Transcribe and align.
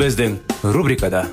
Біздің 0.00 0.38
рубрикада 0.72 1.26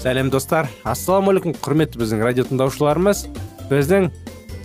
сәлем 0.00 0.32
достар. 0.32 0.66
Ассалаумағалейкум 0.82 1.54
құрметті 1.62 2.00
біздің 2.00 2.24
радио 2.24 2.46
тыңдаушыларымыз. 2.48 3.20
Біздің 3.70 4.08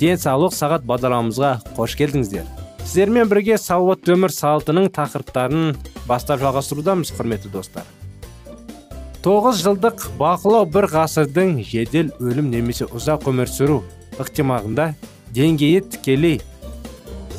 денсаулық 0.02 0.56
сағат 0.58 0.88
бағдарламамызға 0.90 1.52
қош 1.78 1.94
келдіңіздер. 2.00 2.48
Сіздермен 2.82 3.30
бірге 3.30 3.60
салауатты 3.62 4.16
өмір 4.16 4.34
салтының 4.34 4.90
тақырыптарын 4.96 5.76
бастап 6.10 6.42
жалғастырудамыз 6.42 7.14
құрметті 7.14 7.54
достар. 7.54 7.86
Тоғыз 9.22 9.62
жылдық 9.62 10.08
бақылау 10.18 10.66
бір 10.66 10.90
ғасырдың 10.96 11.60
жедел 11.62 12.10
өлім 12.18 12.50
немесе 12.50 12.90
ұзақ 12.90 13.30
өмір 13.30 13.54
сүру 13.54 13.84
ықтимағында 14.18 14.96
деңгейі 15.36 15.86
тікелей 15.92 16.40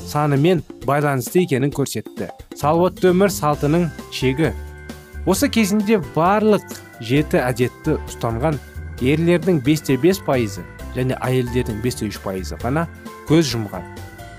санымен 0.06 0.62
байланысты 0.86 1.42
екенін 1.44 1.72
көрсетті. 1.74 2.30
Салауатты 2.56 3.10
өмір 3.12 3.32
салтының 3.32 3.88
шегі. 4.14 4.52
Осы 5.26 5.50
кезінде 5.50 5.98
барлық 6.14 6.64
жеті 7.02 7.42
әдетті 7.42 7.98
ұстанған 8.06 8.60
ерлердің 9.02 9.60
бесте 9.66 9.98
бес 10.00 10.20
пайызы 10.22 10.64
және 10.96 11.18
әйелдердің 11.20 11.82
бесте 11.84 12.08
үш 12.08 12.20
пайызы 12.22 12.56
ғана 12.62 12.86
көз 13.28 13.50
жұмған. 13.52 13.84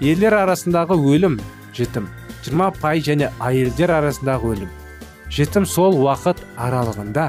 Ерлер 0.01 0.37
арасындағы 0.39 0.97
өлім 0.97 1.39
жітім 1.75 2.07
20 2.47 2.81
пай 2.81 3.03
және 3.03 3.31
әйелдер 3.43 3.91
арасындағы 3.99 4.53
өлім 4.53 4.71
жітім 5.33 5.65
сол 5.67 5.97
уақыт 5.99 6.39
аралығында 6.55 7.27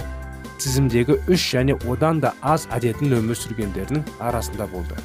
тізімдегі 0.63 1.19
үш 1.31 1.47
және 1.55 1.77
одан 1.91 2.21
да 2.23 2.35
аз 2.43 2.67
әдетін 2.75 3.17
өмір 3.19 3.39
сүргендердің 3.39 4.05
арасында 4.23 4.69
болды. 4.71 4.99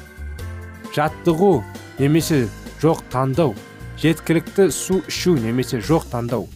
Жаттығу 0.94 1.62
немесе 1.98 2.44
жоқ 2.82 3.02
таңдау. 3.12 3.54
Жеткілікті 4.00 4.68
су 4.74 5.00
ішу 5.08 5.36
немесе 5.38 5.78
жоқ 5.78 6.08
таңдау. 6.12 6.48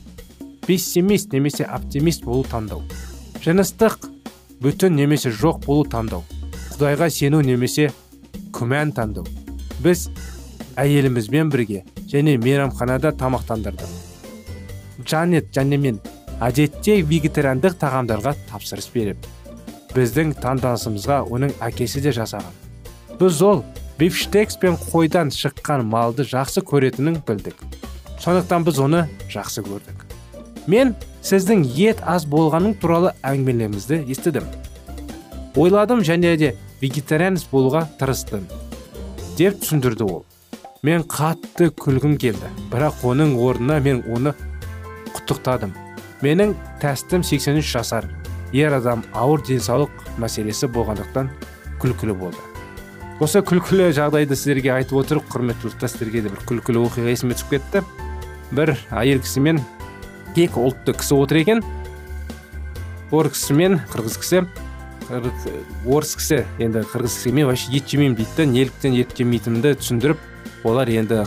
Пессимист 0.66 1.32
немесе 1.32 1.64
оптимист 1.64 2.24
болу 2.24 2.44
таңдау. 2.44 2.82
Жыныстық 3.44 4.08
бүтін 4.62 4.98
немесе 4.98 5.30
жоқ 5.30 5.64
болу 5.66 5.86
таңдау. 5.88 6.24
Құдайға 6.74 7.08
сену 7.10 7.40
немесе 7.42 7.90
күмән 8.52 8.92
таңдау. 8.96 9.24
Біз 9.84 10.08
әйелімізбен 10.76 11.50
бірге 11.54 11.84
және 12.10 12.36
мейрамханада 12.42 13.14
тамақтандырдық. 13.18 13.90
Джанет 15.04 15.52
және 15.54 15.78
мен 15.78 16.00
әдетте 16.42 17.00
вегетариандық 17.02 17.78
тағамдарға 17.80 18.34
тапсырыс 18.50 18.90
беріп 18.94 19.26
біздің 19.94 20.34
таңданысымызға 20.42 21.22
оның 21.32 21.54
әкесі 21.64 22.02
де 22.04 22.12
жасаған. 22.14 22.54
Біз 23.18 23.40
ол 23.42 23.64
бифштекс 23.98 24.56
пен 24.62 24.76
қойдан 24.78 25.32
шыққан 25.34 25.82
малды 25.82 26.22
жақсы 26.22 26.62
көретінін 26.62 27.19
білдік. 27.26 27.59
Сондықтан 28.22 28.64
біз 28.66 28.78
оны 28.82 29.04
жақсы 29.32 29.64
көрдік. 29.66 30.04
Мен 30.70 30.94
сіздің 31.26 31.64
ет 31.75 32.03
аз 32.06 32.26
болғаның 32.31 32.76
туралы 32.78 33.14
әңгімелеріңізді 33.26 34.04
естідім. 34.14 34.47
Ойладым 35.58 36.04
және 36.06 36.37
де 36.38 36.54
вегетарианец 36.82 37.47
болуға 37.50 37.87
тырыстым 37.98 38.47
деп 39.38 39.58
түсіндірді 39.62 40.06
ол. 40.06 40.25
Мен 40.82 41.03
қатты 41.03 41.72
күлгім 41.75 42.14
келді 42.22 42.53
бірақ 42.70 43.03
оның 43.10 43.34
орнына 43.42 43.81
мен 43.82 44.04
оны 44.06 44.34
құттықтадым. 45.16 45.75
Менің 46.22 46.54
тәстім 46.82 47.26
83 47.26 47.66
жасар 47.66 48.06
ер 48.53 48.78
адам 48.78 49.03
ауыр 49.14 49.42
денсаулық 49.47 49.91
мәселесі 50.22 50.70
болғандықтан 50.70 51.32
күлкілі 51.82 52.14
болды. 52.19 52.47
Осы 53.18 53.40
күлкілі 53.42 53.88
жағдайды 53.96 54.36
сіздерге 54.38 54.70
айтып 54.76 55.00
отырып 55.00 55.26
құрметті 55.32 55.66
достар 55.66 55.90
сіздерге 55.90 56.22
де 56.22 56.30
бір 56.30 56.44
күлкілі 56.46 56.84
оқиға 56.86 57.10
есіме 57.10 57.34
түсіп 57.34 57.56
кетті. 57.56 57.82
Бір 58.54 58.76
әйел 58.94 59.18
кісімен 59.24 59.58
екі 60.38 60.62
ұлтты 60.62 60.94
кісі 60.94 61.16
отыр 61.18 61.40
екен. 61.42 61.62
Орыс 63.10 63.34
кісі 63.34 63.56
мен 63.58 63.80
қырғыз 63.90 64.18
кісі. 64.22 64.44
Орыс 65.08 66.14
кісі 66.20 66.44
енді 66.62 66.84
қырғыз 66.92 67.16
кісіге 67.18 67.34
мен 67.40 67.48
вообще 67.50 67.74
ет 67.74 67.90
жемеймін 67.90 68.14
дейді 68.20 68.36
да 68.36 68.46
неліктен 68.52 68.94
ет 69.00 69.18
жемейтінімді 69.18 69.74
түсіндіріп 69.80 70.22
олар 70.68 70.94
енді 70.94 71.24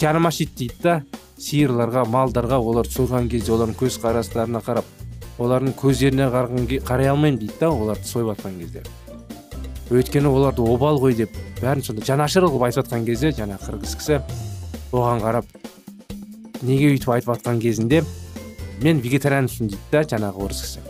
жармашит 0.00 0.56
дейді 0.58 0.82
да 0.82 0.98
сиырларға 1.38 2.08
малдарға 2.10 2.58
олар 2.58 2.90
сойған 2.90 3.30
кезде 3.30 3.54
олардың 3.54 3.78
көз 3.78 4.00
қарастарына 4.02 4.64
қарап 4.64 4.88
олардың 5.38 5.76
көздеріне 5.78 6.30
қарай 6.82 7.12
алмаймын 7.12 7.38
дейді 7.44 7.60
да 7.60 7.70
оларды 7.70 8.08
сойып 8.08 8.34
жатқан 8.34 8.58
кезде. 8.58 8.82
Өйткені 9.90 10.30
оларды 10.30 10.64
обал 10.64 10.98
ғой 11.02 11.16
деп 11.18 11.34
бәрін 11.60 11.84
сонда 11.84 12.04
жанашыр 12.06 12.46
қылып 12.48 12.68
айтып 12.68 12.84
жатқан 12.84 13.04
кезде 13.04 13.32
жаңа 13.36 13.58
қырғыз 13.60 13.96
кісі 14.00 14.20
оған 14.94 15.20
қарап 15.20 15.50
неге 16.64 16.94
өйтіп 16.94 17.10
айтып 17.12 17.34
жатқан 17.34 17.60
кезінде 17.60 18.00
мен 18.82 19.00
вегетарианпын 19.04 19.68
дейді 19.68 19.90
да 19.92 20.02
жаңағы 20.08 20.44
орыс 20.46 20.62
кісі. 20.64 20.80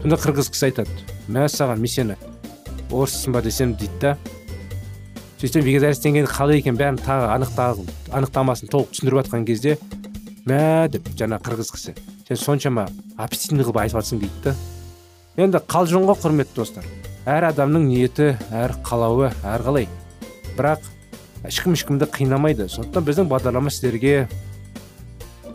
Сонда 0.00 0.16
қырғыз 0.22 0.48
кісі 0.54 0.70
айтады 0.70 0.90
мәссаған 1.28 1.82
мен 1.82 1.92
сені 1.92 2.16
орыссың 2.90 3.36
ба 3.36 3.42
десем 3.44 3.74
дейді 3.76 4.00
да. 4.00 4.16
Сөйтсем 5.38 5.62
вегетарианец 5.62 6.00
деген 6.02 6.26
қалай 6.26 6.62
екен 6.62 6.78
бәрін 6.78 6.98
тағы 7.04 7.84
анықтамасын 8.10 8.72
толық 8.72 8.94
түсіндіріп 8.94 9.22
жатқан 9.22 9.44
кезде 9.46 9.76
мә 10.48 10.88
деп 10.90 11.12
жаңа 11.18 11.38
қырғыз 11.44 11.74
кісі 11.74 11.94
сен 12.28 12.40
соншама 12.40 12.88
аппетитный 13.16 13.64
қылып 13.64 13.82
айтып 13.84 14.00
жатсың 14.00 14.24
дейді 14.24 14.42
да. 14.48 14.56
Енді 15.36 15.62
қалжың 15.68 16.08
ғой 16.08 16.18
құрметті 16.18 16.56
достар. 16.56 16.84
Әр 17.28 17.44
адамның 17.50 17.88
ниеті 17.90 18.30
әр 18.56 18.72
қалауы 18.86 19.28
әрқалай 19.44 19.84
бірақ 20.56 20.86
ешкім 21.44 21.74
ешкімді 21.76 22.08
қинамайды. 22.08 22.68
Сондықтан 22.72 23.04
біздің 23.04 23.28
бағдарлама 23.28 23.72
сіздерге 23.72 24.28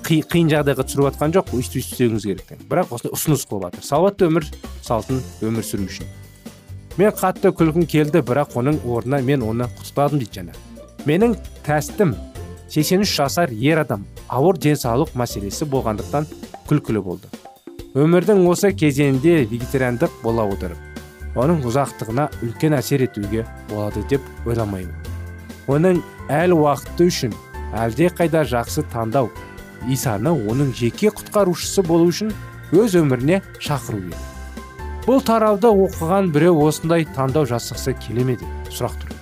қиын 0.04 0.52
жағдайға 0.52 0.86
түсіріп 0.86 1.08
жатқан 1.10 1.34
жоқ 1.34 1.50
өйстіп 1.58 1.82
істеуіңіз 1.82 2.28
керек 2.30 2.62
бірақ 2.70 2.94
осындай 2.94 3.16
ұсыныс 3.18 3.48
қылып 3.50 3.66
жатыр. 3.66 3.88
Салауатты 3.88 4.30
өмір 4.30 4.48
салтын 4.86 5.24
өмір 5.42 5.66
сүру 5.66 5.88
үшін. 5.90 6.14
Мен 7.00 7.12
қатты 7.18 7.50
күлкім 7.58 7.90
келді 7.90 8.22
бірақ 8.22 8.54
оның 8.62 8.80
орнына 8.86 9.24
мен 9.26 9.42
оны 9.42 9.66
құттықтадым 9.74 10.22
дейді 10.22 10.44
жаңа. 10.44 10.58
Менің 11.10 11.38
тәстім 11.66 12.14
83 12.70 13.18
жасар 13.18 13.50
ер 13.50 13.82
адам 13.82 14.06
ауыр 14.30 14.62
денсаулық 14.62 15.18
мәселесі 15.18 15.66
болғандықтан 15.74 16.30
күлкілі 16.70 17.02
болды. 17.02 17.34
Өмірдің 17.98 18.46
осы 18.50 18.74
кезеңінде 18.78 19.44
вегетариандық 19.50 20.22
бола 20.24 20.46
отырып 20.50 20.93
оның 21.40 21.64
ұзақтығына 21.68 22.28
үлкен 22.46 22.76
әсер 22.78 23.04
етуге 23.08 23.46
болады 23.70 24.04
деп 24.10 24.22
ойламаймын. 24.46 24.94
Оның 25.72 26.02
әл 26.30 26.54
уақыты 26.58 27.08
үшін 27.10 27.34
әлде 27.80 28.10
қайда 28.14 28.44
жақсы 28.50 28.84
таңдау 28.94 29.32
исаны 29.90 30.34
оның 30.34 30.74
жеке 30.78 31.10
құтқарушысы 31.10 31.84
болу 31.88 32.12
үшін 32.12 32.32
өз 32.74 32.96
өміріне 33.00 33.42
шақыру 33.60 34.04
еді. 34.04 34.22
Бұл 35.04 35.24
тарауды 35.26 35.68
оқыған 35.68 36.30
біреу 36.32 36.62
осындай 36.64 37.08
таңдау 37.16 37.48
жасақсы 37.50 37.96
келе 38.06 38.24
ме 38.24 38.38
деп 38.40 38.72
сұрақ 38.72 38.96
тұр. 39.02 39.16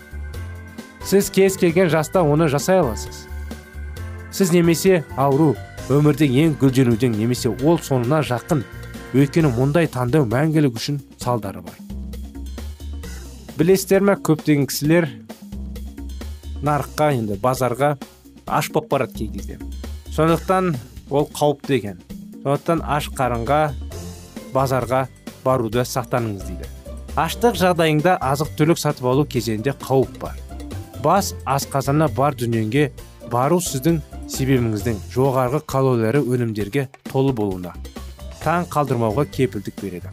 Сіз 1.06 1.32
кез 1.34 1.58
келген 1.58 1.90
жаста 1.90 2.22
оны 2.22 2.48
жасай 2.52 2.82
аласыз. 2.84 3.26
Сіз 4.32 4.54
немесе 4.54 5.04
ауру 5.18 5.56
өмірдің 5.90 6.38
ең 6.46 6.58
гүлденудің 6.62 7.18
немесе 7.18 7.50
ол 7.50 7.82
соңына 7.82 8.22
жақын 8.28 8.62
өйткені 9.18 9.52
мұндай 9.58 9.90
таңдау 9.92 10.30
мәңгілік 10.30 10.78
үшін 10.78 11.02
салдары 11.20 11.66
бар. 11.66 11.91
Білесіздер 13.62 14.02
ме 14.02 14.16
көптеген 14.18 14.64
кісілер 14.66 15.06
нарыққа 16.66 17.12
енді 17.14 17.36
базарға 17.44 17.92
аш 18.50 18.72
болып 18.74 18.88
барады 18.90 19.20
кей 19.20 19.28
кезде. 19.30 19.60
Сондықтан 20.16 20.72
ол 21.12 21.28
қауіпті 21.30 21.76
екен. 21.76 22.00
Сондықтан 22.42 22.82
аш 22.82 23.12
қарынға 23.14 23.60
базарға 24.56 25.04
баруды 25.46 25.86
сақтаныңыз 25.86 26.48
дейді. 26.48 26.72
Аштық 27.22 27.60
жағдайында 27.62 28.18
азық 28.32 28.56
түлік 28.58 28.82
сатып 28.82 29.12
алу 29.14 29.28
кезеңінде 29.30 29.78
қауіп 29.86 30.18
бар. 30.24 30.42
Бас 31.06 31.36
асқазана 31.46 32.10
бар 32.18 32.34
дүниеге 32.34 32.90
бару 33.30 33.62
сіздің 33.62 34.02
себебіңіздің 34.26 35.06
жоғарғы 35.14 35.62
калориялы 35.70 36.26
өнімдерге 36.26 36.90
толы 37.12 37.38
болуына 37.38 37.78
таң 38.42 38.66
қалдырмауға 38.74 39.30
кепілдік 39.30 39.84
береді. 39.84 40.10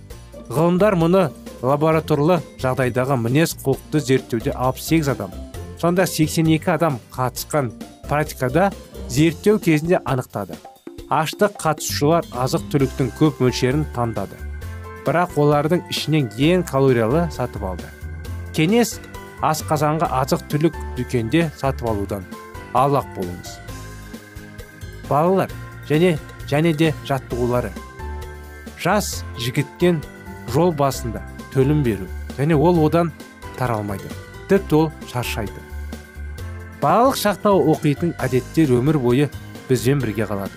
Ғылымдар 0.52 1.00
мұны 1.00 1.30
лабораторлы 1.62 2.38
жағдайдағы 2.62 3.16
мінез 3.19 3.55
құлықты 3.64 4.00
зерттеуде 4.00 4.52
68 4.55 5.12
адам. 5.14 5.32
Сонда 5.81 6.06
82 6.06 6.70
адам 6.75 6.99
қатысқан 7.14 7.70
практикада 8.08 8.70
зерттеу 9.08 9.58
кезінде 9.58 10.00
анықтады. 10.05 10.56
Аштық 11.08 11.56
қатысушылар 11.62 12.26
азық 12.37 12.66
түліктің 12.72 13.12
көп 13.19 13.40
мөлшерін 13.43 13.87
таңдады. 13.94 14.37
Бірақ 15.06 15.38
олардың 15.40 15.87
ішінен 15.90 16.28
ең 16.37 16.66
калориялы 16.69 17.28
сатып 17.32 17.64
алды. 17.64 17.88
Кеңес 18.52 18.99
асқазанға 19.40 20.11
азық 20.20 20.44
түлік 20.52 20.76
дүкенде 20.99 21.49
сатып 21.56 21.88
алудан 21.88 22.26
аулақ 22.75 23.08
болыңыз. 23.16 23.56
Балалар 25.08 25.50
және 25.88 26.19
және 26.50 26.75
де 26.76 26.93
жаттығулары. 27.08 27.72
Жас 28.78 29.25
жігіттен 29.40 30.02
жол 30.52 30.72
басында. 30.72 31.22
Төлім 31.54 31.82
беру 31.82 32.06
және 32.38 32.56
ол 32.56 32.78
одан 32.84 33.12
таралмайды. 33.58 34.08
Тіпті 34.48 34.74
ол 34.74 34.90
шаршайды. 35.10 35.60
Балалық 36.82 37.18
шақта 37.18 37.52
оқитын 37.52 38.14
әдеттер 38.22 38.70
өмір 38.78 39.00
бойы 39.02 39.30
бізбен 39.68 39.98
бірге 40.00 40.28
қалады. 40.30 40.54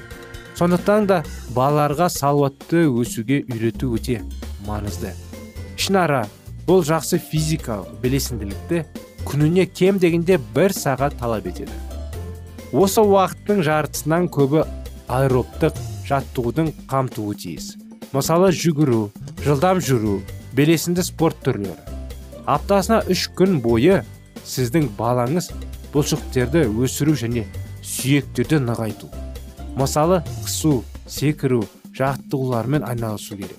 Сондықтан 0.55 1.07
да 1.09 1.23
балаларға 1.55 2.09
салауатты 2.13 2.85
өсуге 2.85 3.41
үйрету 3.49 3.89
өте 3.97 4.21
маңызды. 4.67 5.15
Ішінара 5.77 6.27
бұл 6.67 6.83
жақсы 6.85 7.17
физикалық 7.17 7.95
белесінділікті 8.03 8.83
күніне 9.25 9.65
кем 9.65 9.97
дегенде 9.97 10.37
бір 10.55 10.75
сағат 10.77 11.17
талап 11.19 11.47
етеді. 11.49 11.73
Осы 12.71 13.01
уақыттың 13.01 13.63
жартысынан 13.65 14.29
көбі 14.31 14.67
аэробтық 15.11 15.79
жаттығудың 16.07 16.69
қамтуы 16.91 17.35
тиіс. 17.35 17.73
Мысалы 18.13 18.51
жүгіру 18.53 19.09
жылдам 19.43 19.81
жүру 19.83 20.19
белесінді 20.57 21.05
спорт 21.07 21.41
түрлері 21.45 21.99
аптасына 22.49 23.01
үш 23.11 23.27
күн 23.37 23.59
бойы 23.63 24.01
сіздің 24.45 24.89
балаңыз 24.97 25.51
бұлшықтерді 25.93 26.65
өсіру 26.83 27.17
және 27.19 27.45
сүйектерді 27.81 28.61
нығайту 28.63 29.11
мысалы 29.77 30.21
қысу 30.45 30.81
секіру 31.11 31.63
жаттығулармен 31.97 32.85
айналысу 32.87 33.37
керек. 33.39 33.57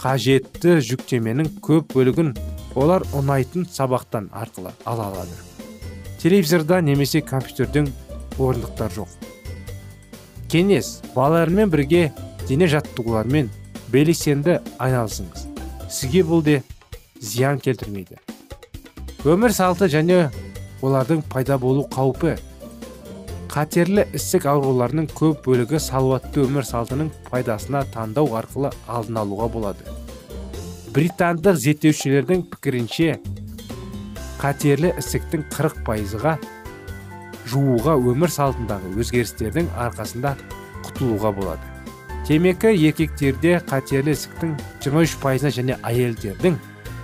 Қажетті 0.00 0.76
жүктеменің 0.86 1.56
көп 1.64 1.94
бөлігін 1.94 2.34
олар 2.78 3.04
ұнайтын 3.16 3.66
сабақтан 3.70 4.28
арқылы 4.36 4.72
ала 4.84 5.10
алады. 5.10 5.34
Телевизорда 6.20 6.80
немесе 6.80 7.22
компьютердің 7.22 7.90
орындықтар 8.38 8.92
жоқ. 8.98 9.08
Кеңес 10.52 11.00
балалармен 11.14 11.72
бірге 11.72 12.12
дене 12.46 12.68
жаттығулармен 12.70 13.50
белсенді 13.92 14.60
айналысыңыз. 14.78 15.45
Сізге 15.90 16.22
бұл 16.26 16.42
де 16.44 16.62
зиян 17.20 17.60
келтірмейді. 17.62 18.18
Өмір 19.26 19.54
салты 19.54 19.88
және 19.90 20.28
олардың 20.84 21.22
пайда 21.30 21.58
болу 21.58 21.86
қаупі. 21.90 22.36
Қатерлі 23.50 24.04
ісік 24.14 24.44
ауруларының 24.50 25.08
көп 25.16 25.46
бөлігі 25.46 25.80
салауатты 25.80 26.44
өмір 26.44 26.66
салтының 26.68 27.08
пайдасына 27.30 27.86
таңдау 27.94 28.34
арқылы 28.36 28.72
алдын 28.86 29.22
алуға 29.22 29.48
болады. 29.54 29.94
Британдық 30.92 31.56
зерттеушілердің 31.62 32.44
пікірінше 32.52 33.16
қатерлі 34.42 34.92
ісіктің 35.00 35.46
40 35.54 35.80
пайызға 35.88 36.36
жууға 37.48 37.96
өмір 38.12 38.32
салтындағы 38.32 38.92
өзгерістердің 39.00 39.72
арқасында 39.86 40.36
құтылуға 40.84 41.32
болады. 41.40 41.75
Темекі 42.26 42.72
еркектерде 42.74 43.60
қатерлі 43.70 44.10
ісіктің 44.16 44.56
23 44.82 45.12
пайызына 45.22 45.52
және 45.54 45.76
әйелдердің 45.86 46.56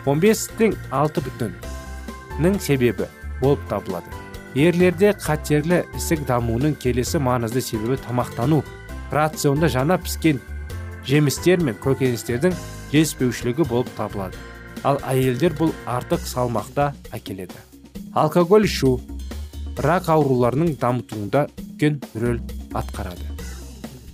15-тің 0.07 0.73
6 0.91 1.23
бүтіннің 1.27 2.59
себебі 2.59 3.07
болып 3.41 3.63
табылады. 3.71 4.11
Ерлерде 4.59 5.13
қатерлі 5.15 5.85
ісік 5.95 6.25
дамуының 6.27 6.75
келесі 6.83 7.21
маңызды 7.23 7.63
себебі 7.63 8.01
тамақтану. 8.03 8.65
Рационда 9.15 9.71
жаңа 9.71 10.01
піскен 10.03 10.41
жемістер 11.07 11.63
мен 11.63 11.79
көкөністердің 11.85 12.59
жетіспеушілігі 12.91 13.69
болып 13.71 13.95
табылады. 13.97 14.35
Ал 14.83 14.99
әйелдер 15.07 15.55
бұл 15.55 15.71
артық 15.87 16.27
салмақта 16.27 16.91
әкеледі. 17.15 17.55
Алкоголь 18.19 18.67
ішу 18.67 18.97
рак 19.79 20.11
ауруларының 20.11 20.75
дамытуында 20.83 21.47
үлкен 21.63 22.03
рөл 22.19 22.43
атқарады. 22.75 23.31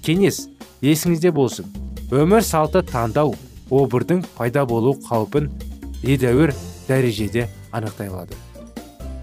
Кеңес 0.05 0.45
есіңізде 0.83 1.33
болсын. 1.35 1.69
Өмір 2.11 2.45
салты 2.47 2.83
таңдау 2.83 3.35
обырдың 3.71 4.25
пайда 4.37 4.65
болу 4.67 4.97
қаупін 5.09 5.51
едәуір 6.03 6.55
дәрежеде 6.89 7.49
анықтай 7.73 8.09
алады 8.09 8.39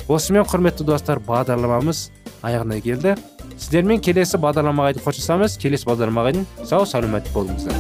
осымен 0.07 0.46
құрметті 0.46 0.86
достар 0.86 1.19
бағдарламамыз 1.25 2.10
аяғына 2.46 2.78
келді. 2.84 3.16
Сіздермен 3.56 4.02
келесі 4.04 4.38
бағдарламаға 4.42 4.94
дейін 4.96 5.06
қоштасамыз. 5.06 5.57
Келесі 5.62 5.88
бағдарламаға 5.90 6.36
дейін 6.36 6.48
сау 6.68 6.86
саламат 6.86 7.30
болыңыздар. 7.34 7.74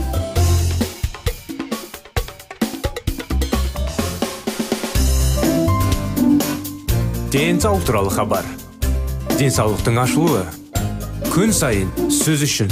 Денсаулық 7.35 7.85
туралы 7.85 8.11
хабар. 8.15 8.45
Денсаулықтың 9.35 9.99
ашылуы. 10.05 10.45
Күн 11.35 11.51
сайын 11.53 11.91
сөз 12.07 12.47
үшін. 12.47 12.71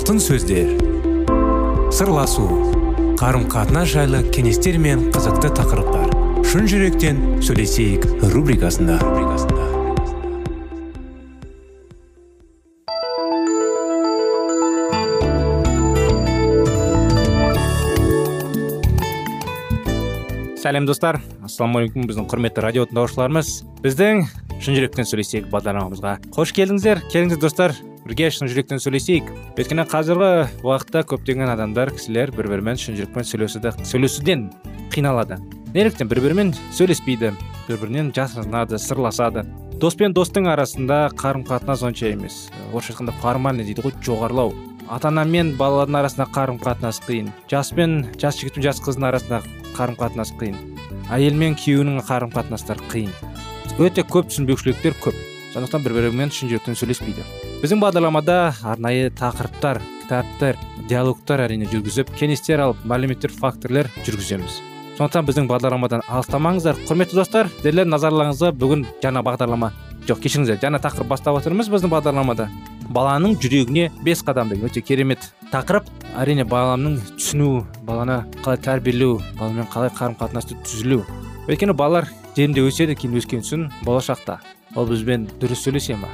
Алтын 0.00 0.16
сөздер. 0.16 0.70
Сырласу 1.92 2.46
қарым 3.20 3.42
қатынас 3.52 3.90
жайлы 3.92 4.22
кеңестер 4.32 4.78
мен 4.80 5.10
қызықты 5.12 5.50
тақырыптар. 5.58 6.14
Шын 6.48 6.64
жүректен 6.70 7.18
сөйлесейік 7.44 8.06
рубрикасында. 8.32 8.96
Сәлем 20.64 20.88
достар. 20.88 21.20
Ассалаумағалейкум 21.44 22.08
біздің 22.08 22.30
құрметті 22.32 22.64
радио 22.64 22.88
тыңдаушыларымыз. 22.88 23.52
Біздің 23.84 24.24
шын 24.64 24.80
жүректен 24.80 25.12
сөйлесейік 25.12 25.52
бағдарламамызға. 25.52 26.16
Қош 26.32 26.56
келдіңіздер. 26.56 27.04
Келіңіздер 27.12 27.44
достар. 27.44 27.76
Бірге 28.04 28.30
шын 28.32 28.50
жүректен 28.50 28.80
сөйлесейік. 28.82 29.28
Өйткені 29.58 29.84
қазіргі 29.90 30.30
уақытта 30.66 31.04
көптеген 31.10 31.52
адамдар 31.52 31.92
кісілер 31.94 32.32
бір 32.36 32.50
бірімен 32.54 32.80
шын 32.80 32.96
жүрекпен 32.98 33.26
сөйлесуді 33.26 33.74
сөйлесуден 33.84 34.48
қиналады. 34.94 35.40
Неліктен 35.74 36.08
бір 36.10 36.22
бірімен 36.24 36.54
сөйлеспейді 36.72 37.34
бір 37.68 37.82
бірінен 37.82 38.10
жасырынады 38.16 38.80
сырласады. 38.80 39.44
Дос 39.80 39.94
пен 39.96 40.12
достың 40.16 40.50
арасында 40.52 41.06
қарым 41.16 41.46
қатынас 41.48 41.84
онша 41.86 42.10
емес. 42.10 42.48
Орысша 42.72 42.94
айтқанда 42.94 43.14
формальный 43.22 43.64
дейді 43.64 43.86
ғой 43.86 43.96
жоғарылау 44.04 44.52
ата 44.90 45.08
ана 45.08 45.24
мен 45.24 45.54
балалардың 45.58 46.00
арасында 46.00 46.26
қарым 46.34 46.58
қатынас 46.60 46.98
қиын. 47.06 47.30
Жас 47.50 47.70
пен 47.76 48.00
жас 48.18 48.40
жігіт 48.40 48.58
пен 48.58 48.66
жас 48.66 48.82
қыздың 48.82 49.06
арасында 49.06 49.42
қарым 49.76 49.98
қатынас 50.00 50.34
қиын. 50.40 50.58
Әйел 51.14 51.38
мен 51.38 51.54
күйеуінің 51.58 52.02
қарым 52.08 52.34
қатынастары 52.34 52.82
қиын. 52.90 53.12
Өте 53.78 54.02
көп 54.02 54.32
түсінбеушіліктер 54.32 54.98
көп. 55.04 55.14
Сондықтан 55.54 55.82
бір 55.82 55.96
бірімен 55.98 56.30
шын 56.30 56.50
жүректен 56.50 56.78
сөйлеспейді. 56.78 57.24
Біздің 57.62 57.80
бағдарламада 57.82 58.54
арнайы 58.62 59.10
тақырыптар 59.18 59.80
кітаптар 60.04 60.58
диалогтар 60.88 61.44
әрине 61.46 61.66
жүргізіп 61.70 62.12
кеңестер 62.18 62.62
алып 62.62 62.84
мәліметтер 62.86 63.34
факторлер 63.34 63.90
жүргіземіз. 64.06 64.60
Сондықтан 64.98 65.26
біздің 65.28 65.48
бағдарламадан 65.50 66.02
алыстамаңыздар 66.06 66.78
құрметті 66.86 67.18
достар 67.18 67.50
сіздердің 67.56 67.94
назарларыңызға 67.94 68.52
бүгін 68.60 68.84
жаңа 69.02 69.22
бағдарлама. 69.26 69.72
Жоқ 70.08 70.22
кешіріңіздер 70.26 70.60
жаңа 70.62 70.80
тақырып 70.84 71.08
бастап 71.08 71.38
отырмыз 71.40 71.70
біздің 71.72 71.92
бағдарламада. 71.94 72.48
Баланың 72.90 73.36
жүрегіне 73.40 73.88
бес 74.04 74.22
қадам 74.26 74.50
деген 74.50 74.68
өте 74.68 74.82
керемет 74.82 75.30
тақырып. 75.52 75.88
Әрине 76.18 76.44
баланың 76.44 76.98
түсіну 77.16 77.64
баланы 77.86 78.22
қалай 78.42 78.58
тәрбиелеу 78.60 79.20
баламен 79.38 79.68
қалай 79.72 79.92
қарым 79.94 80.18
қатынасты 80.20 80.58
түзілу. 80.66 81.04
Өйткені 81.46 81.72
балалар 81.72 82.10
жерінде 82.36 82.66
өседі 82.66 82.98
кейін 82.98 83.20
өскен 83.22 83.46
соң 83.46 83.68
болашақта. 83.86 84.40
Ол 84.76 84.86
бізбен 84.90 85.28
дұрыс 85.40 85.64
сөйлесе 85.66 85.96
ма? 85.98 86.10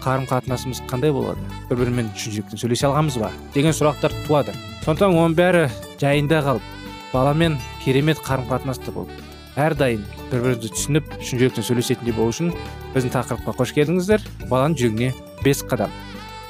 Қарым 0.00 0.26
қатынасымыз 0.30 0.82
қандай 0.88 1.12
болады? 1.12 1.40
Бір 1.68 1.82
бірімен 1.82 2.12
шын 2.16 2.36
жүректен 2.36 2.60
сөйлесе 2.60 2.88
аламыз 2.88 3.18
ба? 3.20 3.32
Деген 3.54 3.76
сұрақтар 3.76 4.14
туады. 4.26 4.54
Сондықтан 4.86 5.12
оның 5.12 5.36
бәрі 5.36 5.66
жайында 6.00 6.40
қалып 6.46 6.70
баламен 7.12 7.58
керемет 7.84 8.22
қарым 8.24 8.48
қатынаста 8.48 8.94
болып 8.94 9.12
әрдайым 9.60 10.04
бір 10.30 10.44
бірімізді 10.44 10.70
түсініп 10.72 11.12
шын 11.20 11.40
жүректен 11.42 11.66
сөйлесетіндей 11.66 12.14
болу 12.16 12.32
үшін 12.32 12.52
біздің 12.94 13.12
тақырыпқа 13.16 13.54
қош 13.58 13.74
келдіңіздер. 13.76 14.24
Баланың 14.48 14.76
жүрегіне 14.78 15.12
бес 15.44 15.62
қадам. 15.66 15.92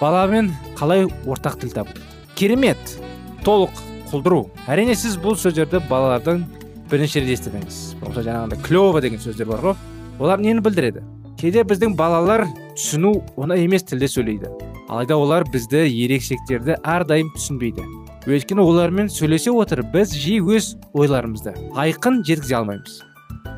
Баламен 0.00 0.52
қалай 0.78 1.09
ортақ 1.26 1.59
тіл 1.61 1.75
табу? 1.75 1.97
Керемет! 2.37 2.78
Толық 3.45 3.73
құлдыру. 4.12 4.50
Әрине 4.69 4.95
сіз 4.99 5.16
бұл 5.21 5.38
сөздерді 5.40 5.80
балалардан 5.88 6.45
бірнеше 6.90 7.25
рет 7.25 7.35
естідіңіз. 7.38 7.80
Болмаса 8.02 8.26
жаңағындай 8.26 8.62
клево 8.66 9.00
деген 9.00 9.23
сөздер 9.23 9.49
бар 9.49 9.64
ғой. 9.64 9.80
Олар 10.21 10.40
нені 10.40 10.61
білдіреді? 10.61 11.02
Кейде 11.40 11.62
біздің 11.64 11.94
балалар 11.97 12.44
түсіну 12.76 13.14
оңай 13.40 13.64
емес 13.64 13.87
тілде 13.88 14.09
сөйлейді. 14.12 14.50
Алайда 14.92 15.16
олар 15.16 15.47
бізді 15.49 15.87
ерекшеліктерді 15.88 16.76
әрдайым 16.85 17.30
түсінбейді. 17.37 17.87
Өйткені 18.28 18.61
олармен 18.61 19.09
сөйлесе 19.09 19.54
отырып 19.56 19.94
біз 19.94 20.12
жиі 20.12 20.42
өз 20.44 20.75
ойларымызды 20.92 21.54
айқын 21.80 22.20
жеткізе 22.28 22.59
алмаймыз. 22.61 23.00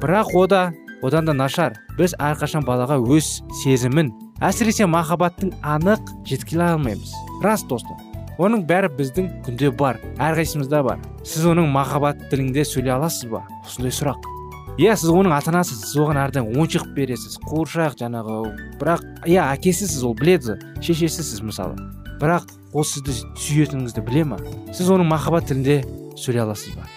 Бірақ 0.02 0.30
ода 0.38 0.62
одан 1.02 1.26
да 1.26 1.34
нашар. 1.34 1.74
Біз 1.98 2.14
әрқашан 2.22 2.62
балаға 2.68 3.00
өз 3.02 3.40
сезімін 3.64 4.12
әсіресе 4.40 4.86
махаббаттың 4.86 5.50
анық 5.66 6.14
жеткіле 6.28 6.70
алмаймыз. 6.76 7.10
Рас 7.42 7.66
достым 7.66 7.98
оның 8.38 8.62
бәрі 8.68 8.92
біздің 8.96 9.32
күнде 9.46 9.72
бар 9.74 9.98
әрқайсымызда 10.22 10.84
бар. 10.86 11.02
Сіз 11.26 11.50
оның 11.52 11.68
махаббат 11.74 12.28
тілінде 12.30 12.64
сөйлей 12.66 12.94
аласыз 12.94 13.28
ба? 13.30 13.42
Осындай 13.66 13.92
сұрақ. 13.94 14.31
Иә 14.80 14.94
сіз 14.96 15.10
оның 15.12 15.34
ата 15.36 15.62
сіз 15.68 15.92
оған 16.00 16.18
әрдайым 16.22 16.54
ойыншық 16.56 16.94
бересіз 16.96 17.36
қуыршақ 17.44 17.98
жаңағы 18.00 18.36
бірақ 18.80 19.02
иә 19.28 19.44
әкесісіз 19.52 20.04
ол 20.08 20.14
біледі 20.16 20.56
шешесісіз 20.80 21.42
мысалы. 21.44 21.76
Бірақ 22.22 22.48
ол 22.72 22.86
сізді 22.86 23.12
сүйетініңізді 23.36 24.04
біле 24.06 24.24
ма? 24.24 24.38
Сіз 24.72 24.88
оның 24.94 25.10
махаббат 25.12 25.50
тілінде 25.50 25.82
сөйлей 26.16 26.46
аласыз 26.46 26.76
ба? 26.78 26.88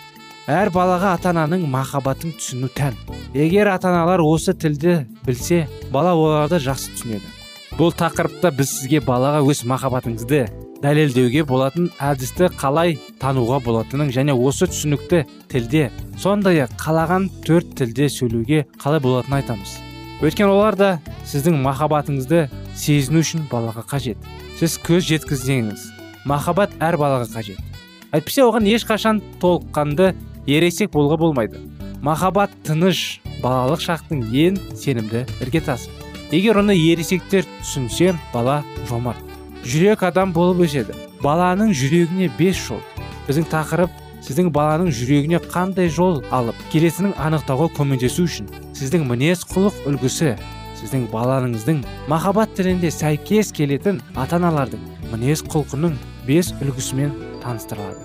Әр 0.47 0.69
балаға 0.71 1.15
ата 1.17 1.33
ананың 1.33 1.65
махаббатын 1.67 2.35
түсіну 2.37 2.69
тән. 2.71 2.95
Егер 3.33 3.71
ата 3.73 3.89
аналар 3.89 4.21
осы 4.23 4.53
тілді 4.53 5.01
білсе 5.25 5.65
бала 5.91 6.13
оларды 6.15 6.61
жақсы 6.61 6.93
түсінеді. 6.95 7.31
Бұл 7.75 7.91
тақырыпта 7.97 8.53
біз 8.55 8.69
сізге 8.71 9.01
балаға 9.03 9.41
өз 9.43 9.65
махаббатыңызды 9.67 10.45
дәлелдеуге 10.85 11.43
болатын 11.49 11.89
әдісті 11.99 12.51
қалай 12.59 12.99
тануға 13.21 13.59
болатынын 13.63 14.11
және 14.13 14.35
осы 14.35 14.67
түсінікті 14.69 15.23
тілде 15.51 15.89
сондай 16.21 16.63
ақ 16.65 16.75
қалаған 16.81 17.27
төрт 17.45 17.75
тілде 17.79 18.09
сөйлеуге 18.11 18.65
қалай 18.81 19.01
болатынын 19.03 19.39
айтамыз. 19.39 19.75
Өйткені 20.23 20.51
олар 20.51 20.77
да 20.79 20.89
сіздің 21.27 21.57
махаббатыңызды 21.63 22.45
сезіну 22.75 23.23
үшін 23.23 23.47
балаға 23.51 23.85
қажет. 23.89 24.17
Сіз 24.59 24.77
көз 24.85 25.07
жеткізсеңіз 25.09 25.89
махаббат 26.25 26.75
әр 26.79 26.97
балаға 26.99 27.27
қажет. 27.33 27.59
Әйтпесе 28.15 28.45
оған 28.45 28.67
ешқашан 28.69 29.21
толыққанды 29.41 30.13
ересек 30.47 30.93
болуға 30.93 31.19
болмайды. 31.19 31.59
Махаббат 32.01 32.53
тыныш 32.63 33.19
балалық 33.43 33.83
шақтың 33.83 34.23
ең 34.31 34.59
сенімді 34.75 35.25
іргетасы. 35.43 35.91
Егер 36.31 36.61
оны 36.63 36.75
ересектер 36.77 37.45
түсінсе 37.61 38.15
бала 38.33 38.63
жомарт. 38.89 39.21
Жүрек 39.65 40.03
адам 40.07 40.33
болып 40.33 40.65
өседі. 40.65 40.95
Баланың 41.21 41.73
жүрегіне 41.73 42.31
бес 42.37 42.59
жол 42.67 42.81
біздің 43.27 43.47
тақырып 43.51 44.01
сіздің 44.25 44.49
баланың 44.55 44.91
жүрегіне 44.95 45.39
қандай 45.51 45.89
жол 45.91 46.21
алып 46.33 46.57
келетінін 46.73 47.13
анықтауға 47.21 47.69
көмектесу 47.77 48.25
үшін 48.25 48.49
сіздің 48.77 49.05
мінез 49.09 49.43
құлық 49.51 49.85
үлгісі 49.91 50.33
сіздің 50.79 51.07
балаңыздың 51.13 51.83
махаббат 52.11 52.55
тілінде 52.57 52.91
сәйкес 52.93 53.51
келетін 53.55 54.01
ата 54.15 54.39
аналардың 54.39 54.83
мінез 55.13 55.43
құлқының 55.45 55.95
бес 56.27 56.51
үлгісімен 56.61 57.13
таныстырылады. 57.43 58.01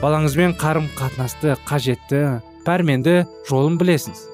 Балаңызбен 0.00 0.56
қарым 0.60 0.88
қатынасты 0.96 1.56
қажетті 1.68 2.40
пәрменді 2.64 3.24
жолын 3.48 3.76
білесіз. 3.80 4.26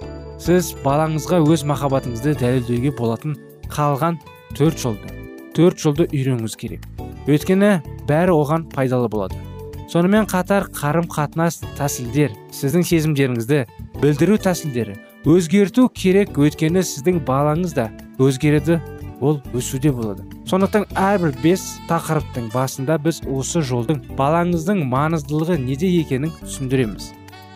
Сіз 0.42 0.74
балаңызға 0.84 1.40
өз 1.48 1.64
махаббатыңызды 1.66 2.36
дәлелдеуге 2.38 2.92
болатын 2.98 3.38
қалған 3.72 4.20
төрт 4.54 4.78
жолды 4.82 5.16
төрт 5.56 5.80
жолды 5.80 6.04
үйренуіңіз 6.12 6.54
керек. 6.60 6.82
Өйткені 7.26 7.80
бәрі 8.06 8.34
оған 8.36 8.66
пайдалы 8.74 9.08
болады. 9.08 9.38
Сонымен 9.92 10.26
қатар 10.30 10.68
қарым 10.74 11.06
қатынас 11.10 11.60
тәсілдер 11.78 12.34
сіздің 12.54 12.86
сезімдеріңізді 12.90 13.62
білдіру 14.02 14.38
тәсілдері 14.42 14.96
өзгерту 15.26 15.88
керек 15.94 16.36
өйткені 16.38 16.82
сіздің 16.86 17.22
балаңыз 17.26 17.74
да 17.76 17.90
өзгереді 18.22 18.80
ол 19.20 19.40
өсуде 19.56 19.92
болады. 19.92 20.24
Сондықтан 20.46 20.86
әрбір 20.94 21.34
бес 21.42 21.64
тақырыптың 21.88 22.50
басында 22.52 22.98
біз 23.02 23.22
осы 23.26 23.62
жолдың 23.64 24.02
балаңыздың 24.18 24.84
маңыздылығы 24.90 25.58
неде 25.62 25.88
екенін 26.00 26.34
түсіндіреміз. 26.42 27.10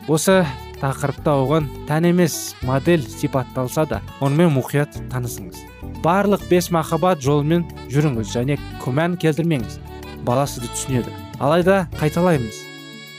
Осы 0.09 0.41
тақырыпта 0.81 1.37
оған 1.45 1.69
тән 1.89 2.11
емес 2.11 2.57
модель 2.67 3.05
сипатталса 3.05 3.87
да 3.87 4.03
онымен 4.21 4.55
мұқият 4.57 4.97
танысыңыз. 5.13 5.63
Барлық 6.03 6.49
бес 6.51 6.71
махаббат 6.73 7.21
жолымен 7.23 7.67
жүріңіз 7.93 8.33
және 8.35 8.59
күмән 8.83 9.19
келтірмеңіз. 9.21 9.79
Бала 10.25 10.47
сізді 10.49 10.73
түсінеді. 10.73 11.13
Алайда 11.40 11.87
қайталаймыз. 11.97 12.56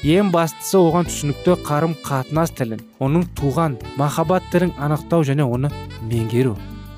Ең 0.05 0.29
бастысы 0.33 0.77
оған 0.77 1.07
түсінікті 1.09 1.55
қарым 1.65 1.95
қатынас 2.05 2.53
тілін 2.57 2.81
оның 3.01 3.25
туған 3.37 3.77
махаббат 3.97 4.45
тілін 4.53 4.73
анықтау 4.81 5.25
және 5.25 5.45
оны 5.45 5.71
меңгеру. 6.09 6.55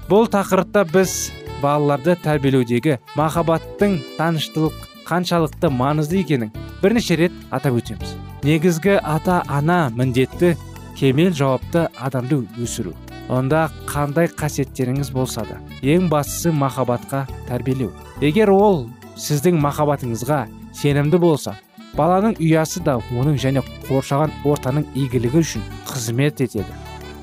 Бұл 0.10 0.28
тақырыпта 0.32 0.84
біз 0.92 1.32
балаларды 1.64 2.16
тәрбиелеудегі 2.24 2.98
махаббаттың 3.20 3.98
таныштылық 4.18 4.76
қаншалықты 5.08 5.72
маңызды 5.72 6.20
екенін 6.24 6.52
бірнеше 6.82 7.16
рет 7.20 7.36
атап 7.52 7.80
өтеміз. 7.80 8.16
Негізгі 8.44 8.98
ата 9.00 9.42
ана 9.48 9.92
міндетті 9.96 10.58
кемел 11.00 11.32
жауапты 11.32 11.88
адамды 12.00 12.44
өсіру. 12.60 12.96
Онда 13.32 13.70
қандай 13.88 14.28
қасиеттеріңіз 14.28 15.12
болса 15.16 15.46
да 15.48 15.60
ең 15.82 16.10
бастысы 16.12 16.52
махаббатқа 16.52 17.24
тәрбиелеу. 17.48 17.94
Егер 18.20 18.52
ол 18.52 18.90
сіздің 19.16 19.60
махаббатыңызға 19.64 20.42
сенімді 20.74 21.20
болса 21.22 21.56
баланың 21.98 22.38
ұясы 22.42 22.82
да 22.84 22.98
оның 23.14 23.38
және 23.42 23.62
қоршаған 23.88 24.34
ортаның 24.50 24.88
игілігі 24.98 25.44
үшін 25.44 25.66
қызмет 25.90 26.42
етеді. 26.42 26.74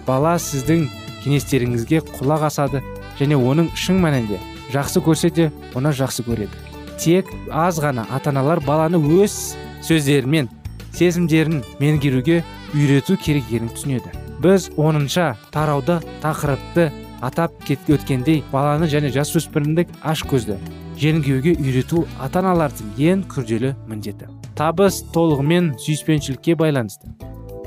Бала 0.06 0.36
сіздің 0.38 0.86
кеңестеріңізге 1.24 2.02
құлақ 2.14 2.46
асады 2.50 2.82
және 3.18 3.38
оның 3.38 3.72
шын 3.74 3.98
мәнінде 4.02 4.38
жақсы 4.72 5.02
көрсе 5.04 5.32
де 5.34 5.50
оны 5.74 5.92
жақсы 5.96 6.24
көреді. 6.26 6.54
Тек 7.00 7.28
аз 7.50 7.80
ғана 7.82 8.06
ата 8.10 8.30
аналар 8.30 8.62
баланы 8.62 9.00
өз 9.20 9.56
сөздерімен 9.86 10.48
сезімдерін 10.94 11.62
меңгеруге 11.80 12.42
үйрету 12.74 13.16
керек 13.18 13.48
екенін 13.50 13.72
түсінеді. 13.74 14.14
Біз 14.40 14.70
онынша 14.76 15.34
тарауда 15.52 16.00
тақырыпты 16.22 16.90
атап 17.20 17.56
кет 17.66 17.90
өткендей 17.90 18.44
баланы 18.52 18.88
және 18.88 19.10
жасөспірімдік 19.12 19.90
аш 20.02 20.22
көзді 20.24 20.56
жеңгеуге 21.00 21.54
үйрету 21.56 22.04
ата 22.20 22.42
аналардың 22.42 22.92
ең 23.00 23.24
күрделі 23.32 23.72
міндеті. 23.88 24.28
Табыс 24.58 25.00
толығымен 25.14 25.72
сүйіспеншілікке 25.80 26.56
байланысты. 26.60 27.08